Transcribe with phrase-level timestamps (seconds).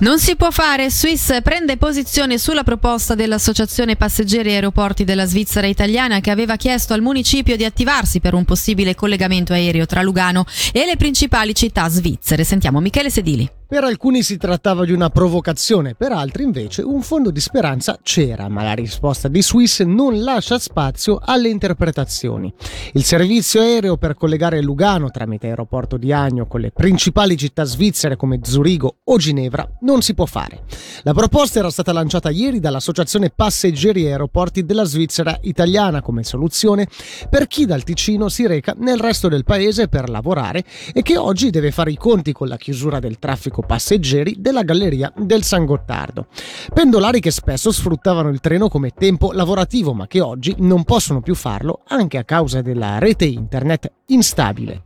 [0.00, 5.66] Non si può fare, Swiss prende posizione sulla proposta dell'Associazione Passeggeri e Aeroporti della Svizzera
[5.66, 10.46] Italiana che aveva chiesto al municipio di attivarsi per un possibile collegamento aereo tra Lugano
[10.72, 12.44] e le principali città svizzere.
[12.44, 13.58] Sentiamo Michele Sedili.
[13.70, 18.48] Per alcuni si trattava di una provocazione, per altri invece un fondo di speranza c'era,
[18.48, 22.52] ma la risposta di Swiss non lascia spazio alle interpretazioni.
[22.94, 28.16] Il servizio aereo per collegare Lugano tramite aeroporto di Agno con le principali città svizzere
[28.16, 30.62] come Zurigo o Ginevra non si può fare.
[31.02, 36.86] La proposta era stata lanciata ieri dall'Associazione Passeggeri Aeroporti della Svizzera Italiana come soluzione
[37.28, 41.50] per chi dal Ticino si reca nel resto del paese per lavorare e che oggi
[41.50, 46.28] deve fare i conti con la chiusura del traffico passeggeri della galleria del San Gottardo.
[46.72, 51.34] Pendolari che spesso sfruttavano il treno come tempo lavorativo ma che oggi non possono più
[51.34, 54.84] farlo anche a causa della rete internet instabile.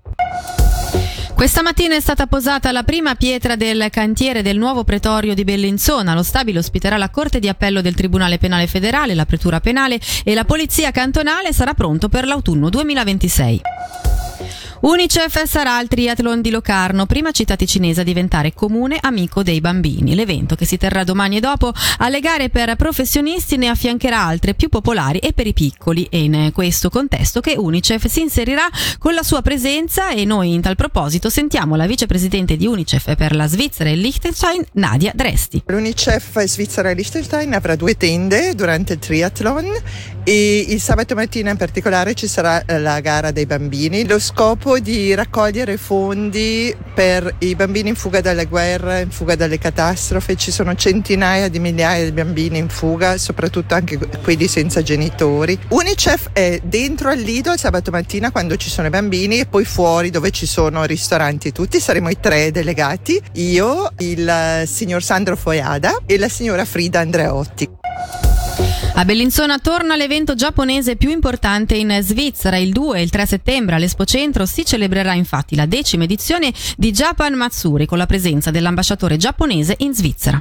[1.34, 6.14] Questa mattina è stata posata la prima pietra del cantiere del nuovo pretorio di Bellinzona.
[6.14, 10.32] Lo stabile ospiterà la Corte di Appello del Tribunale Penale Federale, la Pretura Penale e
[10.32, 13.60] la Polizia Cantonale sarà pronto per l'autunno 2026.
[14.84, 20.14] Unicef sarà al triathlon di Locarno, prima città ticinese a diventare comune amico dei bambini.
[20.14, 24.68] L'evento che si terrà domani e dopo alle gare per professionisti ne affiancherà altre più
[24.68, 26.06] popolari e per i piccoli.
[26.10, 28.68] È in questo contesto che Unicef si inserirà
[28.98, 33.34] con la sua presenza e noi in tal proposito sentiamo la vicepresidente di Unicef per
[33.34, 35.62] la Svizzera e Liechtenstein, Nadia Dresti.
[35.64, 39.64] L'Unicef Svizzera e Liechtenstein avrà due tende durante il triathlon
[40.24, 44.06] e il sabato mattina in particolare ci sarà la gara dei bambini.
[44.06, 49.58] Lo scopo di raccogliere fondi per i bambini in fuga dalle guerre, in fuga dalle
[49.58, 50.36] catastrofi.
[50.36, 55.58] Ci sono centinaia di migliaia di bambini in fuga, soprattutto anche quelli senza genitori.
[55.68, 59.64] Unicef è dentro al Lido il sabato mattina quando ci sono i bambini e poi
[59.64, 61.78] fuori dove ci sono ristoranti tutti.
[61.78, 67.83] Saremo i tre delegati, io, il signor Sandro Foiada e la signora Frida Andreotti.
[68.96, 72.58] A Bellinzona torna l'evento giapponese più importante in Svizzera.
[72.58, 76.92] Il 2 e il 3 settembre all'Expo Centro si celebrerà infatti la decima edizione di
[76.92, 80.40] Japan Matsuri con la presenza dell'ambasciatore giapponese in Svizzera.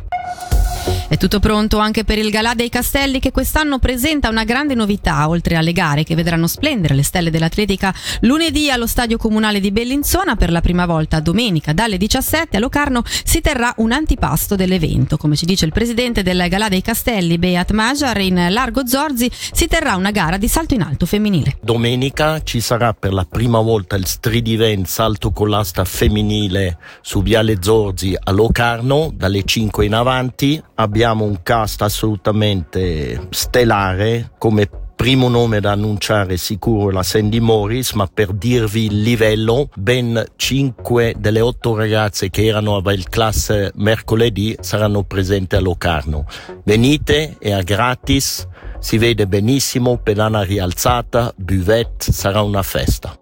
[1.13, 5.29] È tutto pronto anche per il Galà dei Castelli che quest'anno presenta una grande novità,
[5.29, 10.35] oltre alle gare che vedranno splendere le stelle dell'atletica lunedì allo Stadio Comunale di Bellinzona
[10.35, 15.17] per la prima volta domenica dalle 17 a Locarno si terrà un antipasto dell'evento.
[15.17, 19.67] Come ci dice il presidente del Galà dei Castelli, Beat Majar, in Largo Zorzi si
[19.67, 21.57] terrà una gara di salto in alto femminile.
[21.61, 27.21] Domenica ci sarà per la prima volta il street event salto con l'asta femminile su
[27.21, 30.59] Viale Zorzi a Locarno dalle 5 in avanti.
[30.73, 37.91] Abbiamo abbiamo un cast assolutamente stellare come primo nome da annunciare sicuro la Sandy Morris,
[37.91, 43.73] ma per dirvi il livello, ben 5 delle 8 ragazze che erano a il classe
[43.75, 46.25] mercoledì saranno presenti a Locarno.
[46.63, 48.47] Venite, è a gratis,
[48.79, 53.13] si vede benissimo, pedana rialzata, buvette, sarà una festa.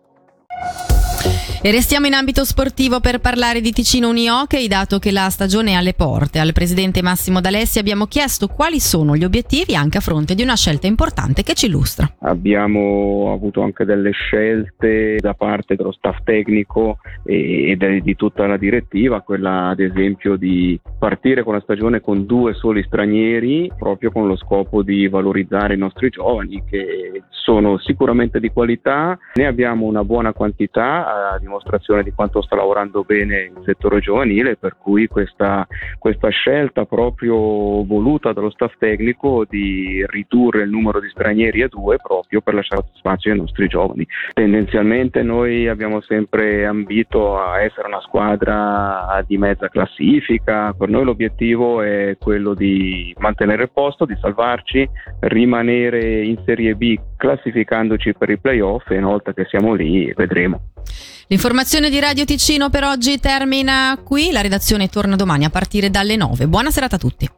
[1.64, 5.74] E restiamo in ambito sportivo per parlare di Ticino Unihockey, dato che la stagione è
[5.76, 6.40] alle porte.
[6.40, 10.56] Al presidente Massimo D'Alessi abbiamo chiesto quali sono gli obiettivi anche a fronte di una
[10.56, 12.12] scelta importante che ci illustra.
[12.22, 19.22] Abbiamo avuto anche delle scelte da parte dello staff tecnico e, di tutta la direttiva,
[19.22, 24.36] quella ad esempio di partire con la stagione con due soli stranieri, proprio con lo
[24.36, 30.34] scopo di valorizzare i nostri giovani che sono sicuramente di qualità, ne abbiamo una buona
[30.34, 35.68] quantità a dimostrazione di quanto sta lavorando bene il settore giovanile, per cui questa,
[36.00, 37.36] questa scelta proprio
[37.84, 42.84] voluta dallo staff tecnico di ridurre il numero di stranieri a due proprio per lasciare
[42.94, 44.08] spazio ai nostri giovani.
[44.34, 51.82] Tendenzialmente noi abbiamo sempre ambito a essere una squadra di mezza classifica, per noi l'obiettivo
[51.82, 54.88] è quello di mantenere il posto, di salvarci,
[55.22, 60.71] rimanere in Serie B classificandoci per i playoff e una volta che siamo lì vedremo.
[61.28, 66.16] L'informazione di Radio Ticino per oggi termina qui, la redazione torna domani a partire dalle
[66.16, 66.47] 9.
[66.47, 67.29] Buona serata a tutti.